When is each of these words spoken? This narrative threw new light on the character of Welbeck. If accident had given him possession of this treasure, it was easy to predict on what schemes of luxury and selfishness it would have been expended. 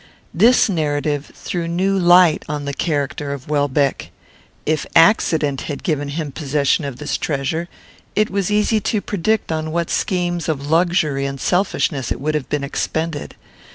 This 0.33 0.67
narrative 0.67 1.31
threw 1.35 1.67
new 1.67 1.95
light 1.95 2.43
on 2.49 2.65
the 2.65 2.73
character 2.73 3.33
of 3.33 3.47
Welbeck. 3.49 4.09
If 4.65 4.87
accident 4.95 5.61
had 5.69 5.83
given 5.83 6.07
him 6.09 6.31
possession 6.31 6.85
of 6.85 6.97
this 6.97 7.17
treasure, 7.19 7.69
it 8.15 8.31
was 8.31 8.49
easy 8.49 8.79
to 8.79 8.99
predict 8.99 9.51
on 9.51 9.71
what 9.71 9.91
schemes 9.91 10.49
of 10.49 10.65
luxury 10.67 11.27
and 11.27 11.39
selfishness 11.39 12.11
it 12.11 12.19
would 12.19 12.33
have 12.33 12.49
been 12.49 12.63
expended. 12.63 13.35